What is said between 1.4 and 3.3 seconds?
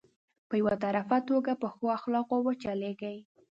په ښو اخلاقو وچلېږي.